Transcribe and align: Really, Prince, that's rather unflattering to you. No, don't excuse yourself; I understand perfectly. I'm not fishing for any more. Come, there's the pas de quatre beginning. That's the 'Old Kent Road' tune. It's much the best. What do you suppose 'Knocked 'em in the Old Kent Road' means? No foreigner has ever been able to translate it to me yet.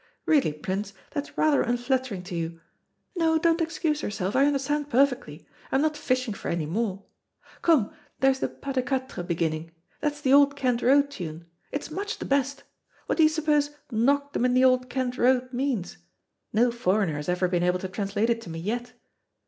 Really, 0.25 0.51
Prince, 0.51 0.93
that's 1.11 1.37
rather 1.37 1.61
unflattering 1.61 2.23
to 2.23 2.33
you. 2.33 2.59
No, 3.15 3.37
don't 3.37 3.61
excuse 3.61 4.01
yourself; 4.01 4.35
I 4.35 4.47
understand 4.47 4.89
perfectly. 4.89 5.45
I'm 5.71 5.83
not 5.83 5.95
fishing 5.95 6.33
for 6.33 6.47
any 6.49 6.65
more. 6.65 7.05
Come, 7.61 7.93
there's 8.19 8.39
the 8.39 8.47
pas 8.49 8.73
de 8.73 8.81
quatre 8.81 9.21
beginning. 9.21 9.69
That's 9.99 10.19
the 10.19 10.33
'Old 10.33 10.55
Kent 10.55 10.81
Road' 10.81 11.11
tune. 11.11 11.45
It's 11.71 11.91
much 11.91 12.17
the 12.17 12.25
best. 12.25 12.63
What 13.05 13.17
do 13.19 13.23
you 13.23 13.29
suppose 13.29 13.75
'Knocked 13.91 14.35
'em 14.35 14.45
in 14.45 14.55
the 14.55 14.65
Old 14.65 14.89
Kent 14.89 15.19
Road' 15.19 15.53
means? 15.53 15.97
No 16.51 16.71
foreigner 16.71 17.17
has 17.17 17.29
ever 17.29 17.47
been 17.47 17.61
able 17.61 17.77
to 17.77 17.87
translate 17.87 18.31
it 18.31 18.41
to 18.41 18.49
me 18.49 18.57
yet. 18.57 18.93